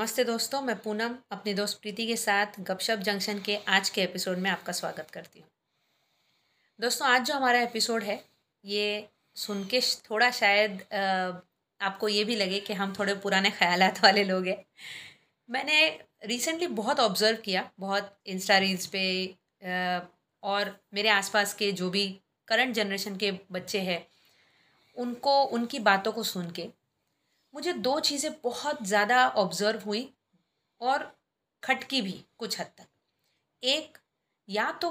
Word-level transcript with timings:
नमस्ते 0.00 0.22
दोस्तों, 0.24 0.60
मैं 0.62 0.74
पूनम 0.80 1.14
अपनी 1.30 1.52
दोस्त 1.54 1.78
प्रीति 1.82 2.06
के 2.06 2.14
साथ 2.16 2.46
गपशप 2.60 2.98
जंक्शन 2.98 3.38
के 3.38 3.56
आज 3.68 3.88
के 3.90 4.02
एपिसोड 4.02 4.38
में 4.38 4.48
आपका 4.50 4.72
स्वागत 4.72 5.10
करती 5.10 5.40
हूँ। 5.40 5.48
दोस्तों, 6.80 7.08
आज 7.08 7.26
जो 7.26 7.34
हमारा 7.34 7.60
एपिसोड 7.60 8.02
है, 8.02 8.24
ये 8.64 9.08
सुन 9.36 9.64
के 9.64 9.80
थोड़ा 10.10 10.30
शायद 10.30 10.82
आपको 11.80 12.08
ये 12.08 12.24
भी 12.24 12.36
लगे 12.36 12.60
कि 12.60 12.72
हम 12.72 12.94
थोड़े 12.98 13.14
पुराने 13.14 13.50
ख्याल 13.50 13.82
वाले 14.04 14.24
लोग 14.24 14.46
हैं। 14.46 14.64
मैंने 15.48 15.86
रिसेंटली 16.24 16.66
बहुत 16.66 17.00
ऑब्ज़र्व 17.00 17.36
किया, 17.36 17.70
बहुत 17.80 18.18
इंस्टा 18.26 18.58
रील्स 18.58 18.86
पे 18.86 19.04
और 20.42 20.76
मेरे 20.94 21.08
आसपास 21.08 21.54
के 21.54 21.72
जो 21.72 21.90
भी 21.90 22.08
करंट 22.48 22.74
जनरेशन 22.74 23.16
के 23.16 23.32
बच्चे 23.52 23.80
हैं, 23.80 24.06
उनको, 24.96 25.42
उनकी 25.42 25.78
बातों 25.78 26.12
को 26.12 26.22
सुन 26.22 26.50
के 26.50 26.68
मुझे 27.54 27.72
दो 27.74 27.98
चीज़ें 28.00 28.32
बहुत 28.44 28.82
ज़्यादा 28.86 29.26
ऑब्ज़र्व 29.28 29.80
हुई 29.80 30.08
और 30.80 31.10
खटकी 31.62 32.02
भी 32.02 32.12
कुछ 32.38 32.58
हद 32.60 32.66
तक। 32.78 32.86
एक, 33.62 33.98
या 34.48 34.70
तो 34.72 34.90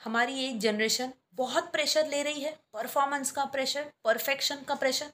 हमारी 0.00 0.44
एक 0.44 0.58
जनरेशन 0.60 1.12
बहुत 1.34 1.70
प्रेशर 1.72 2.06
ले 2.08 2.22
रही 2.22 2.40
है 2.40 2.56
परफॉर्मेंस 2.72 3.30
का 3.30 3.44
प्रेशर 3.46 3.90
परफेक्शन 4.04 4.62
का 4.68 4.74
प्रेशर 4.74 5.12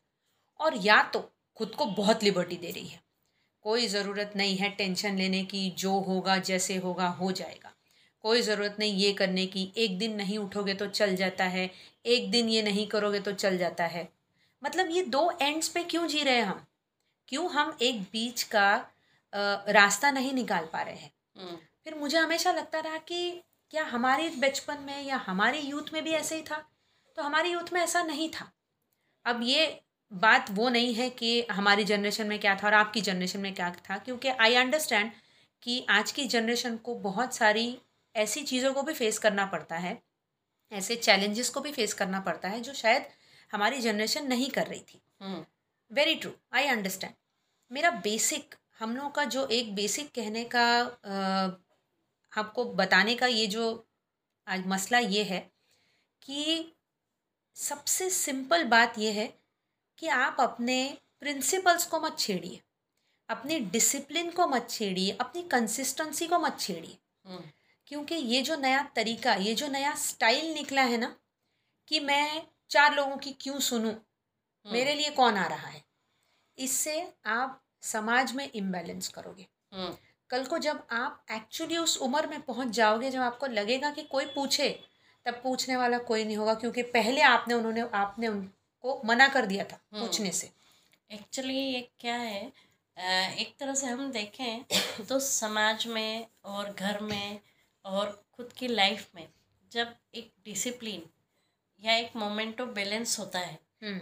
और 0.61 0.77
या 0.77 1.03
तो 1.05 1.21
खुद 1.57 1.75
को 1.75 1.87
बहुत 1.87 2.23
लिबर्टी 2.25 2.57
दे 2.57 2.71
रही 2.71 2.87
है। 2.87 3.01
कोई 3.65 3.87
ज़रूरत 3.87 4.33
नहीं 4.37 4.57
है 4.57 4.69
टेंशन 4.71 5.17
लेने 5.17 5.43
की, 5.45 5.71
जो 5.71 5.99
होगा, 6.01 6.37
जैसे 6.39 6.77
होगा, 6.77 7.07
हो 7.09 7.31
जाएगा। 7.33 7.73
कोई 8.25 8.43
ज़रूरत 8.43 8.77
नहीं 8.79 8.95
ये 8.95 9.13
करने 9.13 9.47
की, 9.47 9.73
एक 9.77 9.99
दिन 9.99 10.15
नहीं 10.17 10.39
उठोगे 10.39 10.75
तो 10.75 10.87
चल 10.89 11.15
जाता 11.17 11.45
है, 11.47 11.71
एक 12.07 12.31
दिन 12.31 12.49
ये 12.49 12.63
नहीं 12.63 12.87
करोगे 12.87 13.21
तो 13.21 13.33
चल 13.35 13.59
जाता 13.59 13.85
है। 13.87 14.09
मतलब 14.63 14.91
ये 14.91 15.03
दो 15.07 15.31
एंड्स 15.43 15.69
पे 15.69 15.83
क्यों 15.85 16.07
जी 16.07 16.23
रहे 16.23 16.35
हैं 16.35 16.45
हम? 16.45 16.65
क्यों 17.33 17.51
हम 17.51 17.77
एक 17.83 18.01
बीच 18.03 18.43
का 18.43 18.93
रास्ता 19.69 20.11
नहीं 20.11 20.33
निकाल 20.33 20.65
पा 20.73 20.81
रहे 20.83 20.95
हैं? 20.95 21.13
हम्म। 21.37 21.57
फिर 21.85 21.95
मुझे 21.95 22.19
हमेशा 22.19 22.53
लगता 22.53 22.81
रहा 22.81 22.97
कि 22.99 23.43
क्या 23.71 23.85
हमारे 23.85 24.29
बचपन 24.39 24.81
में 24.81 25.03
या 25.03 25.17
हमारे 25.17 25.61
यूथ 25.61 25.93
में 25.93 26.03
भी 26.05 26.11
ऐसे 26.11 26.37
ही 26.37 26.43
था? 26.43 26.57
तो 27.17 27.23
हमारे 27.23 27.51
यूथ 27.51 27.73
में 27.73 27.81
ऐसा 27.81 28.03
नहीं 28.03 28.29
था। 28.31 28.51
अब 29.27 29.41
ये 29.43 29.81
बात 30.13 30.51
वो 30.51 30.69
नहीं 30.69 30.93
है 30.95 31.09
कि 31.11 31.47
हमारी 31.51 31.85
जनरेशन 31.85 32.27
में 32.27 32.39
क्या 32.41 32.55
था 32.55 32.67
और 32.67 32.75
आपकी 32.75 33.01
जनरेशन 33.01 33.41
में 33.41 33.55
क्या 33.55 33.71
था 33.91 33.99
क्योंकि 33.99 34.29
आई 34.29 34.55
अंडरस्टैंड 34.55 35.13
कि 35.63 35.87
आज 35.91 36.13
की 36.13 36.25
जनरेशन 36.27 36.77
को 36.77 36.95
बहुत 36.95 37.35
सारी 37.35 37.79
ऐसी 38.15 38.43
चीज़ों 38.43 38.73
को 38.75 38.83
भी 38.83 38.95
फेस 38.95 39.19
करना 39.19 39.47
पड़ता 39.47 39.77
है 39.77 40.03
ऐसे 40.73 40.97
चैलेंजेस 40.97 41.49
को 41.49 41.61
भी 41.61 41.73
फेस 41.73 41.95
करना 41.95 42.21
पड़ता 42.21 42.49
है 42.49 42.61
जो 42.61 42.73
शायद 42.75 43.07
हमारी 43.53 43.81
जनरेशन 43.81 44.27
नहीं 44.27 44.51
कर 44.51 44.67
रही 44.67 44.81
थी। 44.81 45.03
वेरी 45.91 46.15
ट्रू 46.15 46.31
आई 46.53 46.67
अंडरस्टैंड 46.67 47.15
मेरा 47.73 47.91
बेसिक 47.91 48.55
हम 48.79 48.97
लोग 48.97 49.15
का 49.15 49.25
जो 49.25 49.47
एक 49.47 49.75
बेसिक 49.75 50.11
कहने 50.15 50.45
का 50.45 50.65
आ, 51.07 51.51
आपको 52.33 52.65
बताने 52.65 53.15
का 53.15 53.27
ये 53.27 53.47
जो 53.47 53.89
आज 54.47 54.67
मसला 54.67 54.99
ये 54.99 55.23
है 55.23 55.53
कि 56.23 56.75
सबसे 57.57 58.11
सिंपल 58.11 58.65
बात 58.65 58.99
ये 58.99 59.13
है 59.13 59.27
कि 59.99 60.09
आप 60.09 60.37
अपने 60.41 60.99
प्रिंसिपल्स 61.21 61.87
को 61.87 62.01
मत 62.01 62.19
छेड़िए 62.19 62.61
अपनी 63.29 63.59
डिसिप्लिन 63.61 64.31
को 64.31 64.47
मत 64.47 64.67
छेड़िए 64.71 65.17
अपनी 65.21 65.43
कंसिस्टेंसी 65.43 66.27
को 66.27 66.39
मत 66.39 66.57
छेड़िए। 66.61 66.99
क्योंकि 67.87 68.15
ये 68.15 68.43
जो 68.43 68.57
नया 68.57 68.83
तरीका 68.97 69.35
ये 69.35 69.55
जो 69.55 69.69
नया 69.69 69.95
स्टाइल 69.95 70.53
निकला 70.55 70.83
है 70.83 70.97
ना 70.97 71.17
कि 71.89 72.01
मैं 72.01 72.47
चार 72.71 72.95
लोगों 72.95 73.17
की 73.17 73.33
क्यों 73.33 73.61
सुनूं 73.61 73.93
हम्म। 73.93 74.73
मेरे 74.73 74.95
लिए 74.95 75.11
कौन 75.11 75.37
आ 75.37 75.47
रहा 75.47 75.69
है 75.69 75.85
इससे 76.59 77.15
आप 77.27 77.62
समाज 77.83 78.33
में 78.33 78.51
इम्बैलेंस 78.55 79.09
करोगे 79.09 79.47
हम्म। 79.73 79.97
कल 80.31 80.45
को 80.45 80.59
जब 80.59 80.83
आप 80.93 81.25
एक्चुअली 81.33 81.77
उस 81.77 81.97
उम्र 81.99 82.27
में 82.27 82.41
पहुँच 82.41 82.69
जाओगे 82.69 83.11
जब 83.11 83.21
आपको 83.21 83.47
लगेगा 83.49 83.91
कि 83.91 84.03
कोई 84.03 84.25
पूछे 84.25 84.69
तब 85.27 85.41
पूछने 85.43 85.77
वाला 85.77 85.99
कोई 86.05 86.25
नहीं 86.25 86.37
होगा 86.37 86.55
क्योंकि 86.55 86.83
पहले 86.91 87.21
आपने 87.23 87.55
उन्होंने 87.55 87.89
आपने 87.95 88.29
उनको 88.29 89.01
मना 89.05 89.29
कर 89.29 89.47
दिया 89.47 89.65
था 89.65 89.81
हम्म। 89.93 90.07
पूछने 90.07 90.31
से 90.33 90.51
एक्चुअली 91.11 91.55
ये 91.55 91.81
क्या 92.01 92.17
है 92.17 92.53
एक 92.97 93.55
तरह 93.61 93.75
से 93.75 93.87
हम 93.87 94.11
देखें 94.13 94.65
तो 95.09 95.19
समाज 95.21 95.87
में 95.87 96.27
और 96.45 96.73
घर 96.73 97.01
में 97.03 97.41
और 97.85 98.11
खुद 98.37 98.53
की 98.53 98.69
लाइफ 98.69 99.11
में 99.15 99.27
जब 99.73 99.95
एक 100.15 100.33
डिसिप्लिन 100.45 101.03
या 101.83 101.97
एक 101.97 102.17
मोमेंट 102.17 102.61
ऑफ़ 102.61 102.69
बैलेंस 102.71 103.19
होता 103.19 103.39
है 103.39 103.59
हम्म। 103.83 104.01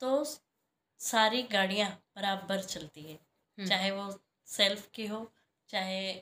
तो 0.00 0.24
सारी 1.02 1.42
गाड़ियाँ 1.42 1.90
बराबर 2.16 2.62
चलती 2.62 3.02
है। 3.02 3.14
हम्म। 3.14 3.66
चाहे 3.68 3.90
वो 3.90 4.10
सेल्फ 4.48 4.88
की 4.94 5.06
हो 5.06 5.32
चाहे 5.68 6.12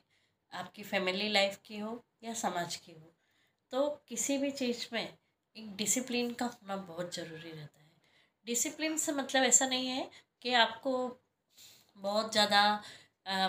आपकी 0.52 0.82
फैमिली 0.82 1.28
लाइफ 1.28 1.58
की 1.64 1.78
हो 1.78 2.04
या 2.24 2.34
समाज 2.34 2.76
की 2.76 2.92
हो। 2.92 3.12
तो 3.72 3.88
किसी 4.08 4.38
भी 4.38 4.50
चीज़ 4.50 4.86
में 4.92 5.02
एक 5.02 5.76
डिसिप्लिन 5.76 6.32
का 6.32 6.46
होना 6.46 6.76
बहुत 6.76 7.14
ज़रूरी 7.14 7.50
रहता 7.50 7.80
है। 7.80 7.90
डिसिप्लिन 8.46 8.96
से 8.96 9.12
मतलब 9.12 9.42
ऐसा 9.42 9.66
नहीं 9.66 9.86
है 9.86 10.10
कि 10.42 10.52
आपको 10.54 10.92
बहुत 11.96 12.32
ज़्यादा 12.32 12.62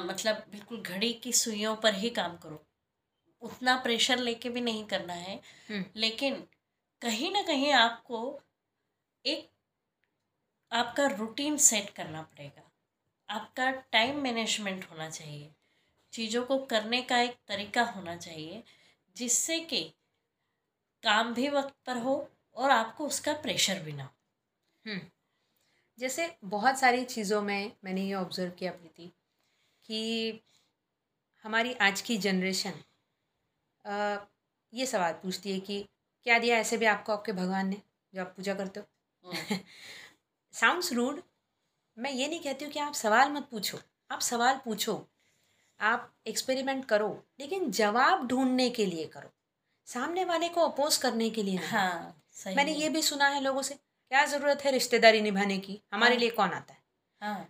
मतलब 0.05 0.45
बिल्कुल 0.51 0.81
घड़ी 0.81 1.13
की 1.13 1.33
सुइयों 1.33 1.75
पर 1.75 1.93
ही 1.93 2.09
काम 2.09 2.37
करो। 2.37 2.65
उतना 3.41 3.75
प्रेशर 3.75 4.19
लेके 4.19 4.49
भी 4.49 4.61
नहीं 4.61 4.85
करना 4.85 5.13
है। 5.13 5.35
हम्म। 5.69 5.85
लेकिन 5.95 6.35
कहीं 7.01 7.31
ना 7.31 7.41
कहीं 7.41 7.71
आपको 7.73 8.19
एक 9.25 9.49
आपका 10.71 11.05
रूटीन 11.07 11.57
सेट 11.59 11.89
करना 11.89 12.21
पड़ेगा 12.21 12.69
आपका 13.29 13.69
टाइम 13.91 14.21
मैनेजमेंट 14.21 14.85
होना 14.91 15.09
चाहिए 15.09 15.51
चीज़ों 16.13 16.43
को 16.43 16.57
करने 16.65 17.01
का 17.01 17.17
एक 17.19 17.35
तरीका 17.47 17.83
होना 17.89 18.15
चाहिए 18.17 18.63
जिससे 19.15 19.59
कि 19.59 19.83
काम 21.03 21.33
भी 21.33 21.49
वक्त 21.49 21.75
पर 21.85 21.97
हो 21.97 22.15
और 22.55 22.71
आपको 22.71 23.05
उसका 23.05 23.33
प्रेशर 23.41 23.79
भी 23.79 23.93
ना 23.93 24.03
हो 24.03 24.91
हम्म। 24.91 25.01
जैसे 25.99 26.29
बहुत 26.45 26.79
सारी 26.79 27.03
चीज़ों 27.05 27.41
में 27.41 27.71
मैंने 27.83 28.05
ये 28.05 28.13
ऑब्ज़र्व 28.13 28.51
किया 28.51 28.71
प्रीति 28.71 29.11
कि 29.85 30.41
हमारी 31.45 31.73
आज 31.81 32.01
की 32.01 32.17
जनरेशन 32.17 32.73
ये 34.73 34.85
सवाल 34.85 35.13
पूछती 35.13 35.53
है 35.53 35.59
कि 35.59 35.85
क्या 36.25 36.39
दिया 36.39 36.57
ऐसे 36.57 36.77
भी 36.77 36.85
आपको 36.85 37.13
आपके 37.13 37.31
भगवान 37.33 37.67
ने 37.67 37.81
जो 38.13 38.21
आप 38.21 38.33
पूजा 38.35 38.53
करते 38.53 38.79
हो 38.79 39.31
हम्म। 39.31 39.57
साउंड्स 40.53 40.91
रूड 40.93 41.21
मैं 41.97 42.11
ये 42.11 42.27
नहीं 42.27 42.39
कहती 42.39 42.65
हूँ 42.65 42.71
कि 42.73 42.79
आप 42.79 42.93
सवाल 42.93 43.31
मत 43.31 43.47
पूछो। 43.51 43.79
आप 44.11 44.19
सवाल 44.19 44.59
पूछो। 44.65 44.93
आप 45.79 46.11
एक्सपेरिमेंट 46.27 46.85
करो 46.85 47.07
लेकिन 47.39 47.71
जवाब 47.71 48.27
ढूँढने 48.27 48.69
के 48.69 48.85
लिए 48.85 49.05
करो। 49.05 49.31
सामने 49.87 50.25
वाले 50.25 50.49
को 50.49 50.61
अपोज 50.61 50.97
करने 50.97 51.29
के 51.29 51.43
लिए 51.43 51.57
हाँ 51.57 52.23
सही 52.33 52.55
मैंने 52.55 52.73
ये 52.73 52.89
भी 52.89 53.01
सुना 53.01 53.27
है 53.27 53.41
लोगों 53.41 53.61
से 53.61 53.75
क्या 53.75 54.25
ज़रूरत 54.25 54.61
है 54.65 54.71
रिश्तेदारी 54.71 55.21
निभाने 55.21 55.57
की? 55.57 55.81
हमारे 55.93 56.13
हाँ, 56.13 56.19
लिए 56.19 56.29
कौन 56.29 56.49
आता 56.49 56.73
है? 56.73 56.79
हाँ। 57.21 57.47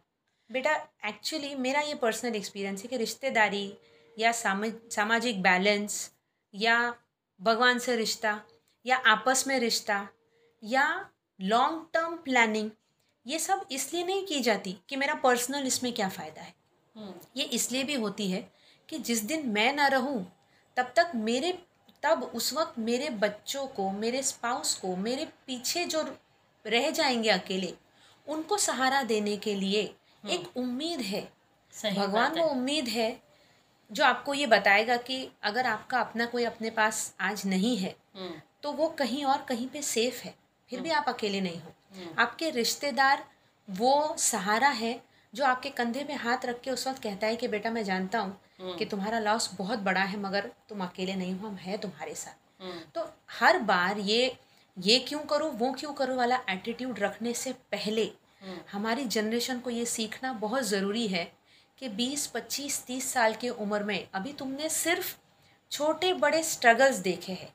बेटा 0.50 0.76
एक्चुअली 1.06 1.54
मेरा 1.56 1.82
ये 1.82 1.94
पर्सनल 1.96 2.36
एक्सपीरियंस 2.36 2.82
है 2.82 2.88
कि 2.88 2.98
रिश्तेदारी 2.98 3.74
या 4.18 4.32
सामाजिक 4.32 5.42
बैलेंस 5.42 6.12
या 6.54 6.78
भगवान 7.40 7.80
से 7.80 7.96
रिश्ता 7.96 8.40
या 8.86 8.98
आपस 9.08 9.44
में 9.48 9.58
रिश्ता 9.60 10.08
या 10.64 10.86
लॉन्ग 11.40 11.86
टर्म 11.94 12.16
प्लानिंग 12.16 12.70
ये 13.26 13.40
सब 13.40 13.66
इसलिए 13.72 14.04
नहीं 14.04 14.26
की 14.26 14.40
जाती 14.40 14.78
कि 14.90 14.96
मेरा 14.96 15.14
पर्सनल 15.14 15.68
इसमें 15.68 15.94
क्या 15.94 16.10
फ़ायदा 16.10 16.42
है 16.42 16.54
हम्म। 16.96 17.14
ये 17.38 17.44
इसलिए 17.44 17.84
भी 17.84 17.94
होती 17.94 18.32
है 18.32 18.52
कि 18.90 18.98
जिस 19.00 19.24
दिन 19.24 19.48
मैं 19.50 19.74
ना 19.74 19.88
रहूँ 19.88 20.32
तब 20.78 20.94
तक 20.96 21.12
मेरे 21.16 21.52
तब 22.04 22.24
उस 22.36 22.54
वक्त 22.54 22.80
मेरे 22.80 23.10
बच्चों 23.10 23.66
को 23.68 23.90
मेरे 23.92 24.24
स्पाउस 24.24 24.74
को 24.76 24.96
मेरे 24.96 25.26
पीछे 25.48 25.86
जो 25.86 26.02
रह 26.66 26.90
जाएँगे 26.90 27.30
अकेले 27.30 27.74
उनको 28.28 28.58
सहारा 28.58 29.04
देने 29.04 29.36
के 29.38 29.56
लिए 29.56 29.84
हम्म। 29.84 30.34
एक 30.34 30.58
उम्मीद 30.58 31.02
है 31.02 31.22
भगवान 31.74 32.34
को 32.36 32.44
उम्मीद 32.44 32.88
है 32.88 33.22
जो 33.92 34.04
आपको 34.04 34.34
ये 34.34 34.46
बताएगा 34.48 34.98
कि 34.98 35.28
अगर 35.44 35.66
आपका 35.66 36.00
अपना 36.00 36.26
कोई 36.26 36.44
अपने 36.44 36.70
पास 36.70 37.14
आज 37.22 37.46
नहीं 37.46 37.78
है 37.78 37.96
हम्म। 38.16 38.42
तो 38.64 38.72
वो 38.72 38.88
कहीं 38.90 39.24
और 39.26 39.46
कहीं 39.50 39.68
पे 39.68 39.82
सेफ़ 39.82 40.22
है 40.24 40.34
फिर 40.70 40.82
भी 40.82 40.90
आप 40.90 41.06
अकेले 41.10 41.42
नहीं 41.42 41.62
हो। 41.62 41.74
आपके 42.20 42.50
रिश्तेदार 42.50 43.24
वो 43.68 44.16
सहारा 44.18 44.70
है 44.70 45.00
जो 45.34 45.46
आपके 45.46 45.70
कंधे 45.70 46.04
में 46.04 46.16
हाथ 46.16 46.46
रख 46.46 46.62
के 46.62 46.72
उस 46.72 46.88
वक्त 46.88 47.02
कहता 47.04 47.28
है 47.28 47.36
कि 47.36 47.48
बेटा 47.48 47.72
मैं 47.72 47.84
जानता 47.84 48.20
हूँ 48.20 48.38
हम्म। 48.62 48.78
कि 48.78 48.86
तुम्हारा 48.86 49.20
लॉस 49.20 49.50
बहुत 49.58 49.80
बड़ा 49.80 50.02
है 50.02 50.20
मगर 50.20 50.50
तुम 50.70 50.84
अकेले 50.84 51.16
नहीं 51.16 51.34
हो 51.36 51.48
हम 51.48 51.56
है 51.56 51.78
तुम्हारे 51.78 52.16
साथ। 52.16 52.64
हम्म। 52.64 52.80
तो 52.96 53.10
हर 53.30 53.60
बार 53.60 54.00
ये 54.00 54.38
ये 54.78 55.00
क्यों 55.00 55.20
करूँ 55.20 55.50
वो 55.52 55.72
क्यों 55.72 55.94
करूँ 55.94 56.18
वाला 56.18 56.40
एटीट्यूड 56.50 57.00
रखने 57.00 57.34
से 57.34 57.54
पहले 57.72 58.12
हमारी 58.72 59.06
जनरेशन 59.06 59.60
को 59.60 59.70
ये 59.70 59.86
सीखना 59.86 60.34
बहुत 60.34 60.64
ज़रूरी 60.64 61.08
है 61.08 61.24
कि 61.78 61.90
20, 61.90 62.26
25, 62.28 62.84
30 62.88 63.04
साल 63.04 63.34
की 63.34 63.50
उम्र 63.50 63.84
में 63.84 64.08
अभी 64.14 64.34
तुमने 64.34 64.70
सिर्फ़ 64.70 65.16
छोटे 65.72 66.14
बड़े 66.14 66.42
स्ट्रगल्स 66.44 66.98
देखे 67.00 67.34
हैं। 67.34 67.54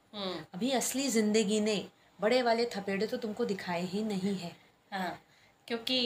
अभी 0.55 0.71
असली 0.71 1.09
ज़िंदगी 1.09 1.61
ने 1.61 1.77
बड़े 2.19 2.41
वाले 2.43 2.65
थपेड़े 2.67 3.07
तो 3.07 3.17
तुमको 3.17 3.45
दिखाए 3.45 3.83
ही 3.87 4.03
नहीं 4.05 4.37
है। 4.39 4.53
हाँ 4.93 5.19
क्योंकि 5.69 5.99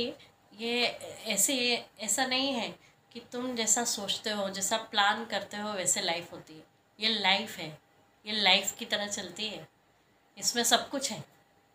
ये 0.52 0.82
ऐसे 1.26 1.56
ऐसा 2.00 2.26
नहीं 2.26 2.52
है 2.52 2.68
कि 3.12 3.20
तुम 3.32 3.54
जैसा 3.56 3.84
सोचते 3.84 4.30
हो 4.30 4.48
जैसा 4.50 4.76
प्लान 4.90 5.24
करते 5.24 5.56
हो 5.56 5.72
वैसे 5.72 6.00
लाइफ 6.00 6.32
होती 6.32 6.54
है। 6.54 6.62
ये 6.98 7.08
लाइफ 7.20 7.56
है। 7.58 7.68
ये 8.24 8.40
लाइफ 8.42 8.74
की 8.78 8.84
तरह 8.84 9.06
चलती 9.06 9.46
है। 9.48 9.66
इसमें 10.36 10.62
सब 10.64 10.88
कुछ 10.90 11.10
है। 11.12 11.22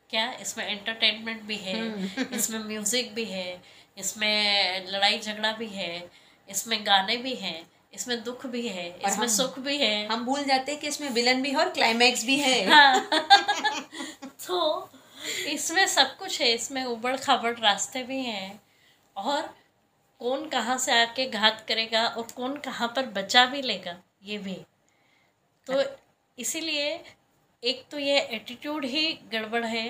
क्या? 0.10 0.32
इसमें 0.42 0.66
एंटरटेनमेंट 0.68 1.42
भी 1.44 1.56
है 1.58 1.78
इसमें 2.36 2.60
म्यूज़िक 2.60 3.14
भी 3.14 3.26
है 3.26 3.62
इसमें 3.98 4.86
लड़ाई 4.88 5.20
झगड़ा 5.20 5.52
भी 5.52 5.68
है 5.68 6.10
इसमें 6.50 6.86
गाने 6.86 7.18
भी 7.18 7.34
हैं 7.36 7.62
इसमें 7.94 8.24
दुख 8.24 8.46
भी 8.46 8.68
है 8.68 8.88
इसमें 9.08 9.28
सुख 9.28 9.60
भी 9.60 9.78
है। 9.78 10.08
हम 10.08 10.26
भूल 10.26 10.44
जाते 10.44 10.72
हैं 10.72 10.82
कि 10.82 10.88
इसमें 10.88 11.10
विलन 11.10 11.42
भी 11.42 11.50
है 11.52 11.58
और 11.58 11.70
क्लाइमैक्स 11.70 12.26
भी 12.26 12.36
है। 12.40 12.66
हाँ। 12.70 13.10
तो 14.48 14.90
इसमें 15.48 15.86
सब 15.88 16.16
कुछ 16.18 16.40
है 16.42 16.52
इसमें 16.54 16.84
उबड़ 16.86 17.16
खाबड़ 17.18 17.56
रास्ते 17.60 18.04
भी 18.04 18.22
हैं। 18.24 18.62
और 19.16 19.42
कौन 20.22 20.48
कहाँ 20.50 20.78
से 20.78 20.92
आके 21.02 21.26
घात 21.30 21.66
करेगा 21.68 22.06
और 22.08 22.28
कौन 22.36 22.58
कहाँ 22.58 22.88
पर 22.88 23.06
बचा 23.12 23.46
भी 23.46 23.62
लेगा 23.62 23.98
ये 24.24 24.38
भी। 24.38 24.56
तो 25.68 25.84
इसीलिए 26.38 26.94
एक 27.64 27.86
तो 27.92 28.00
ये 28.00 28.20
एटीट्यूड 28.20 28.86
ही 28.86 29.12
गड़बड़ 29.32 29.64
है 29.66 29.88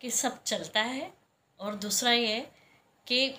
कि 0.00 0.10
सब 0.10 0.42
चलता 0.42 0.80
है 0.82 1.10
और 1.60 1.74
दूसरा 1.74 2.12
ये 2.12 2.40
कि 3.06 3.34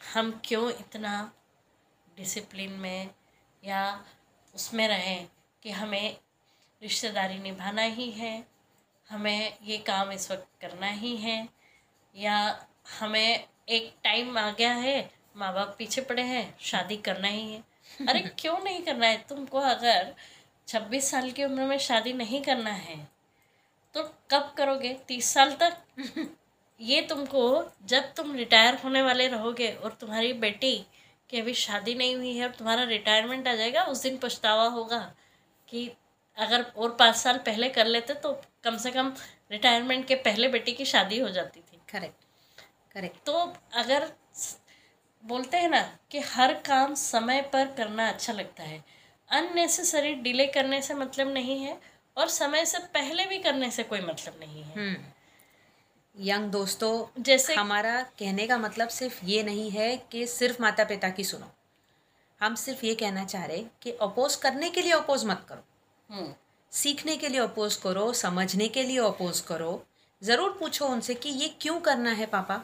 हम 0.00 0.30
क्यों 0.44 0.70
इतना 0.70 1.32
डिसिप्लिन 2.16 2.72
में 2.72 3.10
या 3.62 3.82
उसमें 4.54 4.86
रहें 4.88 5.26
कि 5.62 5.70
हमें 5.70 6.16
रिश्तेदारी 6.82 7.38
निभाना 7.38 7.82
ही 7.82 8.10
है। 8.10 8.51
हमें 9.12 9.56
ये 9.62 9.78
काम 9.78 10.12
इस 10.12 10.30
वक्त 10.30 10.48
करना 10.60 10.86
ही 10.86 11.16
है। 11.16 11.48
या 12.16 12.36
हमें 13.00 13.46
एक 13.68 13.94
टाइम 14.04 14.38
आ 14.38 14.50
गया 14.50 14.72
है 14.74 15.10
माँ 15.36 15.52
बाप 15.54 15.74
पीछे 15.78 16.00
पड़े 16.00 16.22
हैं 16.22 16.44
शादी 16.60 16.96
करना 16.96 17.28
ही 17.28 17.52
है। 17.52 17.62
अरे 18.08 18.20
क्यों 18.38 18.58
नहीं 18.64 18.82
करना 18.82 19.06
है? 19.06 19.16
तुमको 19.28 19.58
अगर 19.58 20.14
छब्बीस 20.68 21.10
साल 21.10 21.30
की 21.30 21.44
उम्र 21.44 21.66
में 21.66 21.78
शादी 21.78 22.12
नहीं 22.12 22.42
करना 22.42 22.70
है 22.70 22.96
तो 23.94 24.02
कब 24.30 24.54
करोगे? 24.56 24.94
तीस 25.08 25.34
साल 25.34 25.56
तक? 25.62 25.76
ये 26.80 27.00
तुमको 27.02 27.42
जब 27.84 28.12
तुम 28.14 28.34
रिटायर 28.34 28.74
होने 28.74 29.02
वाले 29.02 29.28
रहोगे 29.28 29.68
और 29.74 29.92
तुम्हारी 29.92 30.32
बेटी 30.32 30.76
की 31.30 31.40
अभी 31.40 31.54
शादी 31.54 31.94
नहीं 31.94 32.16
हुई 32.16 32.36
है 32.36 32.46
और 32.48 32.54
तुम्हारा 32.54 32.84
रिटायरमेंट 32.84 33.48
आ 33.48 33.54
जाएगा 33.54 33.84
उस 33.84 34.02
दिन 34.02 34.18
पछतावा 34.18 34.64
होगा 34.68 34.98
कि 35.68 35.90
अगर 36.38 36.62
और 36.62 36.94
पाँच 36.94 37.16
साल 37.16 37.38
पहले 37.38 37.68
कर 37.68 37.86
लेते 37.86 38.14
तो 38.14 38.32
कम 38.64 38.76
से 38.76 38.90
कम 38.90 39.12
रिटायरमेंट 39.52 40.06
के 40.06 40.14
पहले 40.14 40.48
बेटी 40.48 40.72
की 40.72 40.84
शादी 40.84 41.18
हो 41.18 41.28
जाती 41.28 41.60
थी। 41.60 41.80
करेक्ट 41.92 42.24
करेक्ट 42.94 43.24
तो 43.26 43.32
अगर 43.72 44.10
बोलते 45.24 45.56
हैं 45.56 45.68
ना 45.68 45.80
कि 46.10 46.20
हर 46.26 46.52
काम 46.66 46.94
समय 46.94 47.40
पर 47.42 47.66
करना 47.66 48.08
अच्छा 48.08 48.32
लगता 48.32 48.62
है। 48.62 48.82
अननेसेसरी 49.30 50.14
डिले 50.14 50.46
करने 50.46 50.80
से 50.82 50.94
मतलब 50.94 51.32
नहीं 51.32 51.58
है 51.60 51.80
और 52.16 52.28
समय 52.28 52.64
से 52.64 52.78
पहले 52.94 53.26
भी 53.26 53.38
करने 53.38 53.70
से 53.70 53.82
कोई 53.82 54.00
मतलब 54.00 54.40
नहीं 54.40 54.62
है। 54.62 54.90
Young 56.16 56.42
hmm. 56.42 56.50
दोस्तों 56.50 57.22
जैसे 57.22 57.54
हमारा 57.54 58.00
कहने 58.18 58.46
का 58.46 58.58
मतलब 58.58 58.88
सिर्फ़ 58.88 59.24
ये 59.24 59.42
नहीं 59.42 59.70
है 59.70 59.96
कि 60.12 60.26
सिर्फ़ 60.26 60.62
माता 60.62 60.84
पिता 60.84 61.10
की 61.10 61.24
सुनो। 61.24 61.50
हम 62.40 62.54
सिर्फ़ 62.54 62.86
ये 62.86 62.94
कहना 62.94 63.24
चाह 63.24 63.44
रहे 63.44 63.64
कि 63.82 63.92
अपोज 64.02 64.36
करने 64.36 64.70
के 64.70 64.82
लिए 64.82 64.92
अपोज 64.92 65.24
मत 65.24 65.46
करो। 65.48 65.64
हम्म, 66.12 66.32
सीखने 66.72 67.16
के 67.16 67.28
लिए 67.28 67.40
अपोज 67.40 67.76
करो 67.76 68.12
समझने 68.12 68.66
के 68.68 68.82
लिए 68.82 68.98
अपोज 68.98 69.40
करो। 69.40 69.82
ज़रूर 70.22 70.50
पूछो 70.58 70.86
उनसे 70.86 71.14
कि 71.14 71.28
ये 71.30 71.48
क्यों 71.60 71.78
करना 71.80 72.10
है 72.10 72.26
पापा? 72.26 72.56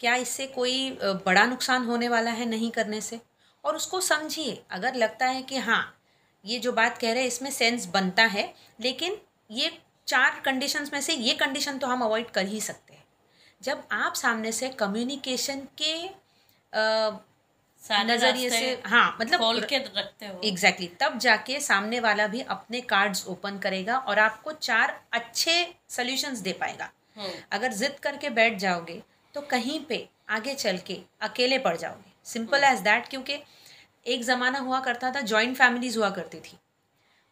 क्या 0.00 0.14
इससे 0.16 0.46
कोई 0.46 0.90
बड़ा 1.26 1.44
नुकसान 1.46 1.84
होने 1.86 2.08
वाला 2.08 2.30
है 2.30 2.46
नहीं 2.46 2.70
करने 2.70 3.00
से? 3.00 3.20
और 3.64 3.76
उसको 3.76 4.00
समझिए 4.00 4.62
अगर 4.70 4.94
लगता 4.94 5.26
है 5.26 5.42
कि 5.42 5.56
हाँ 5.58 5.94
ये 6.44 6.58
जो 6.58 6.72
बात 6.72 6.98
कह 6.98 7.12
रहे 7.12 7.20
हैं 7.20 7.28
इसमें 7.28 7.50
सेंस 7.50 7.86
बनता 7.86 8.22
है 8.22 8.52
लेकिन 8.80 9.16
ये 9.50 9.70
चार 10.06 10.40
कंडीशंस 10.44 10.92
में 10.92 11.00
से 11.00 11.14
ये 11.14 11.34
कंडीशन 11.34 11.78
तो 11.78 11.86
हम 11.86 12.02
अवॉइड 12.02 12.30
कर 12.30 12.46
ही 12.46 12.60
सकते 12.60 12.94
हैं। 12.94 13.04
जब 13.62 13.82
आप 13.92 14.14
सामने 14.14 14.52
से 14.52 14.68
कम्युनिकेशन 14.70 15.60
के 15.82 15.96
सारे 16.72 17.32
नज़रिए 17.90 18.50
से 18.50 18.82
हाँ 18.86 19.16
मतलब 19.20 19.40
खोल 19.40 19.60
के 19.62 19.78
रखते 19.78 20.26
हो। 20.26 20.40
एग्जैक्टली 20.44 20.86
exactly, 20.86 21.00
तब 21.02 21.18
जाके 21.18 21.58
सामने 21.60 22.00
वाला 22.00 22.26
भी 22.26 22.40
अपने 22.40 22.80
कार्ड्स 22.82 23.26
ओपन 23.28 23.58
करेगा 23.58 23.96
और 23.98 24.18
आपको 24.18 24.52
चार 24.52 25.00
अच्छे 25.12 25.74
सॉल्यूशंस 25.90 26.38
दे 26.38 26.52
पाएगा। 26.52 26.90
हम्म, 27.16 27.32
अगर 27.52 27.72
जिद 27.72 27.98
करके 28.02 28.30
बैठ 28.30 28.58
जाओगे 28.58 29.02
तो 29.34 29.40
कहीं 29.40 29.78
पे 29.84 30.08
आगे 30.30 30.54
चल 30.54 30.78
के 30.86 30.98
अकेले 31.22 31.58
पड़ 31.58 31.76
जाओगे। 31.76 32.12
सिंपल 32.26 32.64
एज 32.64 32.80
दैट 32.80 33.08
क्योंकि 33.08 33.38
एक 34.06 34.22
ज़माना 34.22 34.58
हुआ 34.58 34.80
करता 34.80 35.10
था 35.10 35.20
जॉइंट 35.22 35.56
फैमिलीज़ 35.56 35.98
हुआ 35.98 36.10
करती 36.10 36.40
थी। 36.40 36.58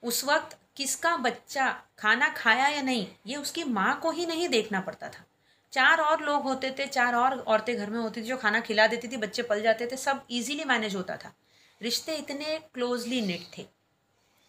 उस 0.02 0.24
वक्त 0.24 0.56
किसका 0.76 1.16
बच्चा 1.18 1.70
खाना 1.98 2.28
खाया 2.28 2.68
या 2.68 2.82
नहीं 2.82 3.06
ये 3.26 3.36
उसकी 3.36 3.64
माँ 3.64 3.98
को 4.02 4.10
ही 4.10 4.26
नहीं 4.26 4.48
देखना 4.48 4.80
पड़ता 4.80 5.08
था। 5.08 5.24
चार 5.72 6.00
और 6.00 6.22
लोग 6.22 6.42
होते 6.42 6.74
थे, 6.78 6.86
चार 6.86 7.14
और 7.14 7.38
औरतें 7.38 7.76
घर 7.76 7.90
में 7.90 8.00
होती 8.00 8.20
थी 8.20 8.24
जो 8.24 8.36
खाना 8.36 8.60
खिला 8.60 8.86
देती 8.86 9.08
थी, 9.08 9.16
बच्चे 9.16 9.42
पल 9.42 9.62
जाते 9.62 9.86
थे, 9.86 9.96
सब 9.96 10.26
इजीली 10.30 10.64
मैनेज 10.64 10.96
होता 10.96 11.16
था। 11.16 11.34
रिश्ते 11.82 12.14
इतने 12.14 12.58
क्लोजली 12.74 13.20
निट 13.20 13.58
थे। 13.58 13.66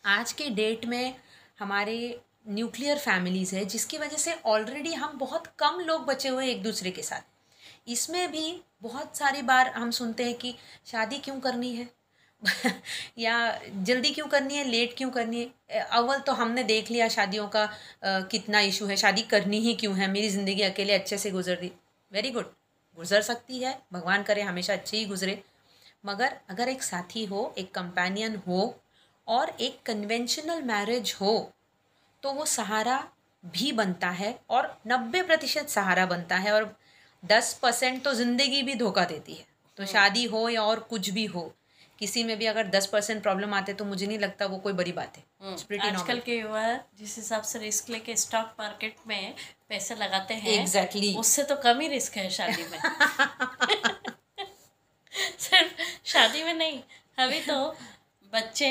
आज 0.06 0.34
के 0.34 0.50
डेट 0.50 0.86
में 0.86 1.16
हमारे 1.60 2.22
न्यूक्लियर 2.48 2.98
फैमिलीज़ 2.98 3.56
है, 3.56 3.66
जिसकी 3.66 3.98
वजह 3.98 4.18
से 4.18 4.34
ऑलरेडी 4.46 4.94
हम 4.94 5.18
बहुत 5.18 5.48
कम 5.60 5.80
लोग 5.80 6.06
बचे 6.06 6.30
हुए 6.30 6.48
एक 6.48 6.64
दूसरे 6.64 6.92
के 6.92 7.02
साथ। 7.02 7.22
इसमें 7.88 8.32
भी 8.32 8.62
बहुत 8.82 9.18
सारी 9.18 9.42
बार 9.42 9.68
हम 9.68 9.92
सुनते 9.92 10.24
हैं 10.24 10.34
कि 10.34 10.56
शादी 10.86 11.18
क्यों 11.18 11.40
करनी 11.40 11.76
है? 11.76 12.03
या 13.20 13.34
जल्दी 13.88 14.10
क्यों 14.14 14.28
करनी 14.28 14.56
है 14.56 14.64
लेट 14.64 14.94
क्यों 14.98 15.10
करनी 15.12 15.42
है? 15.42 15.80
अव्वल 15.82 16.20
तो 16.20 16.32
हमने 16.34 16.64
देख 16.64 16.92
लिया 16.92 17.08
शादियों 17.08 17.48
का 17.48 17.64
अ, 17.64 18.20
कितना 18.32 18.60
इशू 18.62 18.86
है 18.86 18.96
शादी 18.98 19.22
करनी 19.32 19.60
ही 19.60 19.74
क्यों 19.76 19.96
है? 19.98 20.08
मेरी 20.12 20.30
ज़िंदगी 20.30 20.62
अकेले 20.62 20.94
अच्छे 20.94 21.18
से 21.18 21.32
गुजर 21.32 21.56
दी 21.56 21.72
वेरी 22.12 22.32
गुड 22.32 22.52
गुजर 22.98 23.22
सकती 23.22 23.60
है 23.60 23.78
भगवान 23.94 24.24
करे 24.24 24.42
हमेशा 24.42 24.74
अच्छी 24.74 24.98
ही 24.98 25.06
गुजरे। 25.06 25.42
मगर 26.06 26.38
अगर 26.50 26.70
एक 26.70 26.84
साथी 26.84 27.26
हो 27.26 27.54
एक 27.58 27.74
कंपेनियन 27.76 28.36
हो 28.48 28.76
और 29.28 29.50
एक 29.62 29.80
कन्वेंशनल 29.86 30.62
मैरिज 30.64 31.16
हो 31.22 31.34
तो 32.24 32.32
वो 32.34 32.46
सहारा 32.46 32.98
भी 33.44 33.72
बनता 33.72 34.10
है 34.12 34.38
और 34.50 34.76
नब्बे 34.88 35.22
प्रतिशत 35.24 35.70
सहारा 35.70 36.06
बनता 36.06 36.36
है 36.38 36.52
और 36.54 36.76
दस 37.24 37.54
परसेंट 37.62 38.04
तो 38.04 38.14
ज़िंदगी 38.14 38.62
भी 38.64 38.76
धोखा 38.76 39.06
देती 39.06 39.34
है। 39.34 39.46
तो 39.78 39.86
शादी 39.86 40.24
हो 40.26 40.48
या 40.50 40.62
और 40.64 40.80
कुछ 40.90 41.10
भी 41.10 41.26
हो 41.26 41.52
किसी 42.04 42.24
में 42.24 42.38
भी 42.38 42.46
अगर 42.46 42.68
दस 42.68 42.86
परसेंट 42.88 43.22
प्रॉब्लम 43.24 43.54
आते 43.54 43.74
तो 43.74 43.86
मुझे 43.86 44.06
नहीं 44.08 44.20
लगता 44.20 44.46
वो 44.46 44.58
कोई 44.60 44.74
बड़ी 44.74 44.92
बात 44.92 45.18
है। 45.18 45.24
हम्म, 45.42 45.80
आजकल 45.82 46.20
के 46.20 46.38
युवा 46.38 46.64
जिस 46.98 47.16
हिसाब 47.18 47.44
से 47.44 47.60
रिस्क 47.60 47.90
लेके 47.90 48.16
स्टॉक 48.16 48.56
मार्केट 48.60 48.96
में 49.08 49.36
पैसे 49.70 49.96
लगाते 49.96 50.34
हैं 50.36 50.66
Exactly. 50.66 51.16
उससे 51.18 51.44
तो 51.44 51.56
कम 51.64 51.80
ही 51.80 51.88
रिस्क 51.88 52.18
है 52.18 52.30
शादी 52.30 52.64
में। 52.64 52.80
सिर्फ़ 55.40 55.82
शादी 56.06 56.44
में 56.44 56.54
नहीं 56.54 56.82
अभी 57.18 57.40
तो 57.42 57.58
बच्चे 58.34 58.70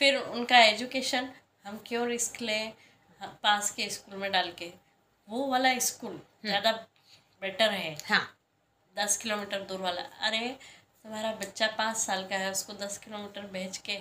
फिर 0.00 0.16
उनका 0.16 0.58
एजुकेशन 0.58 1.28
हम 1.66 1.80
क्यों 1.86 2.06
रिस्क 2.08 2.40
लें 2.42 2.72
हाँ, 3.20 3.38
पास 3.42 3.70
के 3.70 3.88
स्कूल 3.90 4.18
में 4.20 4.30
डाल 4.32 4.50
के। 4.58 4.72
वो 5.28 5.46
वाला 5.46 5.78
स्कूल 5.80 6.20
ज़्यादा 6.44 6.72
बेटर 7.42 7.70
है। 7.70 7.96
हाँ। 8.08 8.22
दस 8.96 9.16
किलोमीटर 9.16 9.60
दूर 9.60 9.80
वाला। 9.80 10.02
अरे 10.26 10.56
तुम्हारा 11.06 11.30
बच्चा 11.32 11.66
पाँच 11.78 11.96
साल 11.96 12.24
का 12.26 12.36
है 12.36 12.50
उसको 12.50 12.72
दस 12.72 12.96
किलोमीटर 12.98 13.40
भेज 13.46 13.76
के 13.78 13.98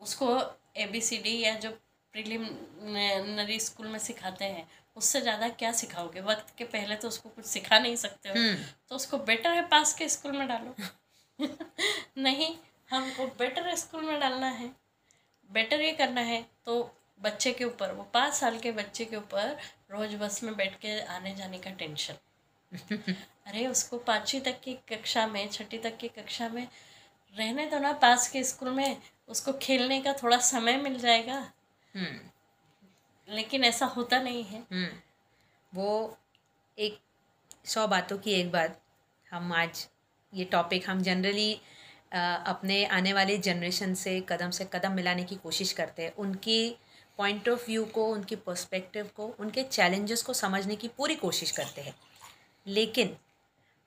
उसको 0.00 0.28
ए 0.76 0.86
बी 0.86 1.00
सी 1.00 1.16
डी 1.16 1.38
या 1.40 1.54
जो 1.54 1.70
प्रिलिमिनरी 2.14 3.58
स्कूल 3.60 3.86
में 3.86 3.98
सिखाते 3.98 4.44
हैं 4.44 4.66
उससे 4.96 5.20
ज़्यादा 5.20 5.48
क्या 5.48 5.70
सिखाओगे? 5.72 6.20
वक्त 6.20 6.52
के 6.58 6.64
पहले 6.64 6.96
तो 6.96 7.08
उसको 7.08 7.28
कुछ 7.28 7.44
सिखा 7.44 7.78
नहीं 7.78 7.96
सकते 7.96 8.28
हो। 8.28 8.34
तो 8.88 8.96
उसको 8.96 9.18
बेटर 9.18 9.50
है 9.50 9.62
पास 9.68 9.92
के 9.94 10.08
स्कूल 10.08 10.32
में 10.32 10.46
डालो। 10.48 10.74
नहीं 12.18 12.54
हमको 12.90 13.26
बेटर 13.38 13.74
स्कूल 13.76 14.04
में 14.04 14.18
डालना 14.20 14.46
है। 14.46 14.70
बेटर 15.50 15.80
ये 15.80 15.92
करना 15.92 16.20
है 16.20 16.44
तो 16.64 16.80
बच्चे 17.20 17.52
के 17.52 17.64
ऊपर 17.64 17.92
वो 17.92 18.02
पाँच 18.14 18.34
साल 18.34 18.58
के 18.58 18.72
बच्चे 18.72 19.04
के 19.04 19.16
ऊपर 19.16 19.56
रोज 19.90 20.14
बस 20.14 20.42
में 20.42 20.54
बैठ 20.56 20.78
के 20.80 21.00
आने 21.00 21.34
जाने 21.36 21.58
का 21.58 21.70
टेंशन 21.70 22.14
अरे 22.72 23.66
उसको 23.66 23.98
पाँचवीं 23.98 24.40
तक 24.40 24.60
की 24.60 24.74
कक्षा 24.74 25.26
में 25.26 25.48
छठी 25.48 25.78
तक 25.78 25.96
की 25.96 26.08
कक्षा 26.08 26.48
में 26.48 26.68
रहने 27.36 27.66
दो 27.66 27.78
ना 27.78 27.92
पास 27.92 28.28
के 28.28 28.44
स्कूल 28.44 28.70
में। 28.70 29.02
उसको 29.28 29.52
खेलने 29.52 30.02
का 30.02 30.12
थोड़ा 30.12 30.38
समय 30.38 30.76
मिल 30.76 30.98
जाएगा। 30.98 31.52
हम्म। 31.96 32.20
लेकिन 33.34 33.64
ऐसा 33.64 33.86
होता 33.86 34.22
नहीं 34.22 34.44
है। 34.44 34.60
हम्म। 34.60 34.88
वो 35.74 36.18
एक 36.78 37.00
सौ 37.64 37.86
बातों 37.86 38.18
की 38.18 38.32
एक 38.32 38.50
बात 38.50 38.82
हम 39.30 39.52
आज 39.52 39.88
ये 40.34 40.44
टॉपिक 40.44 40.90
हम 40.90 41.02
जनरली 41.02 41.54
अपने 42.46 42.84
आने 42.84 43.12
वाले 43.12 43.38
जनरेशन 43.38 43.94
से 43.94 44.20
कदम 44.28 44.50
से 44.50 44.68
कदम 44.72 44.92
मिलाने 44.92 45.24
की 45.24 45.36
कोशिश 45.36 45.72
करते 45.72 46.02
हैं। 46.02 46.14
उनकी 46.14 46.76
पॉइंट 47.18 47.48
ऑफ़ 47.48 47.66
व्यू 47.66 47.84
को 47.84 48.12
उनकी 48.12 48.36
पर्सपेक्टिव 48.36 49.10
को 49.16 49.26
उनके 49.26 49.62
चैलेंजेस 49.62 50.22
को 50.22 50.34
समझने 50.34 50.76
की 50.76 50.88
पूरी 50.88 51.14
कोशिश 51.14 51.50
करते 51.50 51.80
हैं। 51.80 51.94
लेकिन 52.66 53.16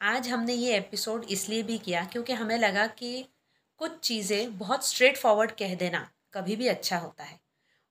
आज 0.02 0.28
हमने 0.28 0.54
ये 0.54 0.78
एपिसोड 0.78 1.26
इसलिए 1.32 1.64
भी 1.64 1.78
किया 1.78 2.04
क्योंकि 2.06 2.34
हमें 2.34 2.58
लगा 2.58 2.86
कि 2.88 3.26
कुछ 3.80 4.00
चीज़ें 4.00 4.58
बहुत 4.58 4.88
स्ट्रेट 4.88 5.18
फॉरवर्ड 5.18 5.52
कह 5.52 5.76
देना 5.76 6.08
कभी 6.34 6.56
भी 6.56 6.68
अच्छा 6.68 6.98
होता 6.98 7.24
है। 7.24 7.40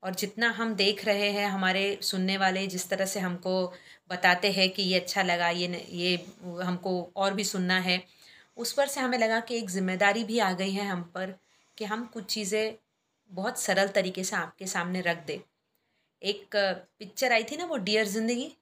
और 0.03 0.15
जितना 0.15 0.51
हम 0.51 0.75
देख 0.75 1.05
रहे 1.05 1.31
हैं, 1.31 1.47
हमारे 1.49 1.99
सुनने 2.03 2.37
वाले 2.37 2.67
जिस 2.67 2.89
तरह 2.91 3.07
से 3.07 3.21
हमको 3.21 3.73
बताते 4.11 4.51
हैं 4.53 4.69
कि 4.71 4.83
ये 4.83 4.99
अच्छा 5.01 5.23
लगा, 5.23 5.49
ये 5.49 5.87
ये 5.91 6.15
हमको 6.63 7.13
और 7.17 7.35
भी 7.35 7.45
सुनना 7.45 7.79
है, 7.79 8.03
उस 8.57 8.73
पर 8.73 8.87
से 8.87 9.01
हमें 9.01 9.19
लगा 9.19 9.41
कि 9.41 9.59
एक 9.59 9.71
ज़िम्मेदारी 9.71 10.25
भी 10.25 10.39
आ 10.39 10.53
गई 10.53 10.71
है 10.71 10.87
हम 10.87 11.03
पर 11.15 11.35
कि 11.79 11.85
हम 11.85 12.05
कुछ 12.07 12.25
चीज़ें 12.25 12.75
बहुत 13.31 13.61
सरल 13.61 13.89
तरीके 13.89 14.25
से 14.25 14.37
आपके 14.37 14.67
सामने 14.67 15.01
रख 15.01 15.25
दें। 15.27 15.39
एक 16.23 16.57
पिक्चर 16.57 17.33
आई 17.33 17.45
थी 17.45 17.57
ना 17.57 17.65
वो 17.65 17.77
डियर 17.79 18.07
ज़िंदगी? 18.09 18.53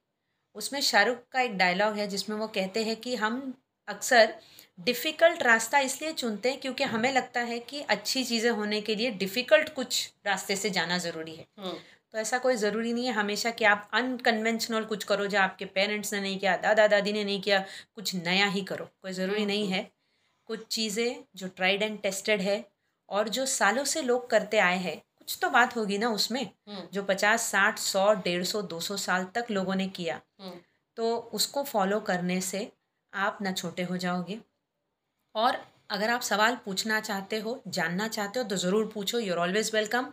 उसमें 0.55 0.79
शाहरुख 0.81 1.17
का 1.31 1.41
एक 1.41 1.57
डायलॉग 1.57 1.97
है 1.97 2.07
जिसमें 2.07 2.35
वो 2.37 2.47
कहते 2.47 2.83
हैं 2.83 2.95
कि 2.95 3.15
हम 3.15 3.41
अक्सर 3.87 4.33
डिफ़िकल्ट 4.77 5.43
रास्ता 5.43 5.79
इसलिए 5.79 6.11
चुनते 6.13 6.49
हैं 6.49 6.59
क्योंकि 6.59 6.83
हमें 6.83 7.11
लगता 7.13 7.39
है 7.41 7.59
कि 7.59 7.81
अच्छी 7.89 8.23
चीज़ें 8.23 8.49
होने 8.51 8.81
के 8.81 8.95
लिए 8.95 9.11
डिफ़िकल्ट 9.11 9.69
कुछ 9.73 10.11
रास्ते 10.25 10.55
से 10.55 10.69
जाना 10.69 10.97
ज़रूरी 10.97 11.35
है। 11.35 11.45
हम्म, 11.59 11.77
तो 12.11 12.17
ऐसा 12.17 12.37
कोई 12.37 12.55
ज़रूरी 12.55 12.93
नहीं 12.93 13.05
है 13.05 13.13
हमेशा 13.13 13.51
कि 13.51 13.65
आप 13.65 13.89
अनकन्वेंशनल 13.93 14.83
कुछ 14.85 15.03
करो 15.03 15.27
जो 15.27 15.39
आपके 15.39 15.65
पेरेंट्स 15.75 16.13
ने 16.13 16.21
नहीं 16.21 16.39
किया 16.39 16.55
दादा 16.57 16.87
दादी 16.87 17.13
ने 17.13 17.23
नहीं 17.23 17.41
किया 17.41 17.63
कुछ 17.95 18.15
नया 18.15 18.45
ही 18.47 18.61
करो 18.63 18.85
कोई 19.01 19.11
ज़रूरी 19.13 19.45
नहीं 19.45 19.67
है। 19.67 19.89
कुछ 20.49 20.65
चीज़ें 20.67 21.23
जो 21.35 21.47
ट्राइड 21.47 21.83
एंड 21.83 22.01
टेस्टेड 22.01 22.41
है 22.41 22.63
और 23.09 23.29
जो 23.29 23.45
सालों 23.45 23.83
से 23.85 24.01
लोग 24.01 24.29
करते 24.29 24.57
आए 24.59 24.77
हैं 24.77 25.01
कुछ 25.31 25.39
तो 25.41 25.49
बात 25.49 25.75
होगी 25.75 25.97
ना 25.97 26.09
उसमें 26.09 26.41
हम्म, 26.41 26.81
जो 26.93 27.01
पचास 27.03 27.41
साठ 27.51 27.77
सौ 27.79 28.11
डेढ़ 28.23 28.43
सौ 28.43 28.61
दो 28.63 28.79
सौ 28.79 28.95
साल 28.97 29.25
तक 29.35 29.47
लोगों 29.51 29.75
ने 29.75 29.87
किया। 29.89 30.19
हम्म, 30.41 30.57
तो 30.97 31.15
उसको 31.33 31.63
फॉलो 31.63 31.99
करने 31.99 32.39
से 32.41 32.71
आप 33.13 33.37
ना 33.41 33.51
छोटे 33.51 33.83
हो 33.83 33.97
जाओगे। 33.97 34.39
और 35.35 35.57
अगर 35.89 36.09
आप 36.09 36.21
सवाल 36.21 36.55
पूछना 36.65 36.99
चाहते 36.99 37.39
हो 37.39 37.61
जानना 37.69 38.07
चाहते 38.07 38.39
हो 38.39 38.45
तो 38.45 38.55
ज़रूर 38.55 38.91
पूछो। 38.93 39.19
यूर 39.19 39.37
ऑलवेज़ 39.37 39.71
वेलकम 39.75 40.11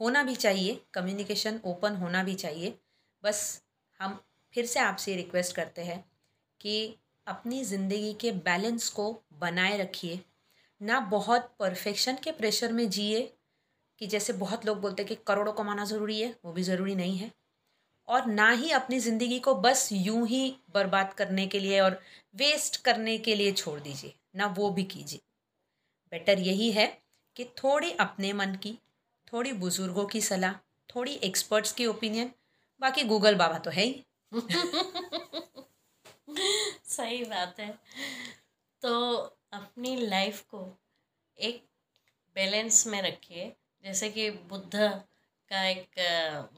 होना 0.00 0.22
भी 0.22 0.34
चाहिए 0.36 0.80
कम्युनिकेशन 0.94 1.60
ओपन 1.64 1.96
होना 1.96 2.22
भी 2.22 2.34
चाहिए। 2.36 2.78
बस 3.24 3.42
हम 4.00 4.18
फिर 4.54 4.66
से 4.66 4.80
आपसे 4.80 5.16
रिक्वेस्ट 5.16 5.56
करते 5.56 5.82
हैं 5.82 6.04
कि 6.60 6.78
अपनी 7.26 7.64
ज़िंदगी 7.64 8.12
के 8.20 8.32
बैलेंस 8.46 8.88
को 8.90 9.12
बनाए 9.40 9.76
रखिए। 9.78 10.20
ना 10.80 11.00
बहुत 11.10 11.54
परफेक्शन 11.58 12.16
के 12.24 12.32
प्रेशर 12.32 12.72
में 12.72 12.88
जिए 12.90 13.30
कि 14.02 14.06
जैसे 14.06 14.32
बहुत 14.32 14.66
लोग 14.66 14.80
बोलते 14.80 15.02
हैं 15.02 15.08
कि 15.08 15.14
करोड़ों 15.26 15.52
कमाना 15.52 15.84
ज़रूरी 15.84 16.20
है, 16.20 16.36
वो 16.44 16.52
भी 16.52 16.62
ज़रूरी 16.62 16.94
नहीं 16.94 17.18
है। 17.18 17.30
और 18.08 18.26
ना 18.26 18.50
ही 18.50 18.70
अपनी 18.70 18.98
ज़िंदगी 18.98 19.38
को 19.38 19.54
बस 19.54 19.88
यूँ 19.92 20.26
ही 20.28 20.56
बर्बाद 20.74 21.12
करने 21.12 21.46
के 21.46 21.58
लिए 21.58 21.80
और 21.80 22.00
वेस्ट 22.34 22.82
करने 22.82 23.18
के 23.18 23.34
लिए 23.34 23.52
छोड़ 23.52 23.80
दीजिए, 23.80 24.14
ना 24.36 24.46
वो 24.46 24.70
भी 24.70 24.84
कीजिए। 24.84 25.20
बेटर 26.12 26.38
यही 26.38 26.72
है 26.72 27.02
कि 27.36 27.44
थोड़ी 27.44 27.92
अपने 27.92 28.32
मन 28.32 28.54
की, 28.54 28.78
थोड़ी 29.32 29.52
बुज़ुर्गों 29.52 30.06
की 30.06 30.20
सलाह, 30.20 30.52
थोड़ी 30.96 31.14
एक्सपर्ट्स 31.14 31.72
की 31.72 31.86
ओपिनियन 31.86 32.30
बाकी 32.80 33.04
गूगल 33.04 33.34
बाबा 33.34 33.58
तो 33.58 33.70
है 33.70 33.84
ही। 33.84 34.04
सही 36.84 37.24
बात 37.24 37.60
है। 37.60 37.78
तो 38.82 39.16
अपनी 39.52 39.96
लाइफ 39.96 40.40
को 40.40 40.78
एक 41.38 41.64
बैलेंस 42.36 42.86
में 42.86 43.02
रखिए। 43.02 43.56
जैसे 43.84 44.08
कि 44.10 44.30
बुद्ध 44.30 44.74
का 45.50 45.64
एक 45.64 46.00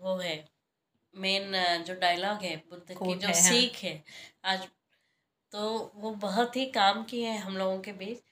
वो 0.03 0.17
है 0.17 0.37
मेन 1.15 1.53
जो 1.85 1.95
डायलॉग 1.95 2.43
है 2.43 2.57
बुद्ध 2.71 2.85
की 2.89 3.15
जो 3.15 3.29
है, 3.29 3.35
हाँ। 3.35 3.43
सीख 3.43 3.77
है 3.77 4.03
आज 4.45 4.69
तो 5.53 5.93
वो 5.95 6.11
बहुत 6.11 6.57
ही 6.57 6.65
काम 6.67 7.03
की 7.05 7.23
है 7.23 7.37
हम 7.39 7.57
लोगों 7.57 7.81
के 7.81 7.93
बीच। 7.93 8.23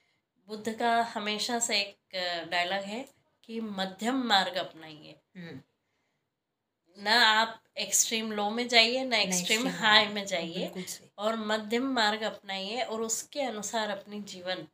बुद्ध 0.48 0.72
का 0.78 1.02
हमेशा 1.14 1.58
से 1.58 1.80
एक 1.80 2.48
डायलॉग 2.50 2.84
है 2.84 3.04
कि 3.44 3.60
मध्यम 3.60 4.22
मार्ग 4.26 4.56
अपनाइए। 4.56 5.14
हम्म, 5.36 5.60
ना 6.98 7.14
आप 7.26 7.62
एक्सट्रीम 7.78 8.32
लो 8.32 8.48
में 8.50 8.66
जाइए 8.68 9.04
ना 9.04 9.16
एक्सट्रीम 9.16 9.68
हाई 9.68 10.06
में 10.06 10.24
जाइए 10.26 10.84
और 11.18 11.36
मध्यम 11.36 11.86
मार्ग 11.94 12.22
अपनाइए 12.22 12.80
और 12.82 13.02
उसके 13.02 13.40
अनुसार 13.40 13.90
अपनी 13.90 14.20
जीवन 14.22 14.66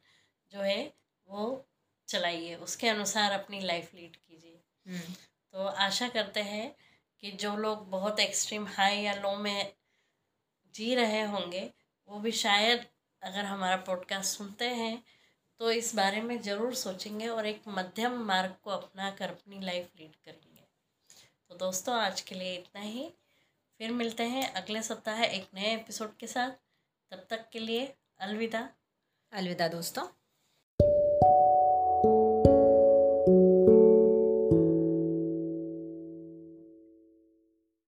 जो 0.52 0.60
है 0.60 0.92
वो 1.28 1.67
चलाइए 2.08 2.54
उसके 2.56 2.88
अनुसार 2.88 3.32
अपनी 3.32 3.60
लाइफ 3.60 3.94
लीड 3.94 4.16
कीजिए। 4.16 4.60
हम्म, 4.86 5.14
तो 5.54 5.64
आशा 5.64 6.08
करते 6.08 6.40
हैं 6.42 6.74
कि 7.22 7.30
जो 7.32 7.56
लोग 7.56 7.88
बहुत 7.90 8.20
एक्सट्रीम 8.20 8.66
हाई 8.66 8.96
या 8.96 9.14
लो 9.14 9.34
में 9.36 9.72
जी 10.74 10.94
रहे 10.94 11.22
होंगे 11.22 11.70
वो 12.08 12.18
भी 12.20 12.32
शायद 12.32 12.86
अगर 13.22 13.44
हमारा 13.44 13.76
पॉडकास्ट 13.76 14.38
सुनते 14.38 14.64
हैं 14.64 15.02
तो 15.60 15.70
इस 15.70 15.94
बारे 15.94 16.20
में 16.20 16.40
ज़रूर 16.42 16.74
सोचेंगे 16.74 17.28
और 17.28 17.46
एक 17.46 17.62
मध्यम 17.68 18.18
मार्ग 18.24 18.54
को 18.62 18.70
अपना 18.70 19.10
कर 19.10 19.30
अपनी 19.30 19.60
लाइफ 19.60 19.90
लीड 19.98 20.14
करेंगे। 20.24 20.66
तो 21.50 21.56
दोस्तों 21.56 21.94
आज 21.94 22.20
के 22.20 22.34
लिए 22.34 22.54
इतना 22.54 22.80
ही। 22.80 23.08
फिर 23.80 23.92
मिलते 23.92 24.22
हैं 24.22 24.52
अगले 24.52 24.82
सप्ताह 24.82 25.22
एक 25.22 25.48
नए 25.54 25.74
एपिसोड 25.74 26.16
के 26.16 26.26
साथ। 26.26 26.50
तब 27.12 27.26
तक 27.30 27.48
के 27.52 27.58
लिए 27.58 27.94
अलविदा। 28.20 28.68
अलविदा 29.32 29.68
दोस्तों। 29.68 30.06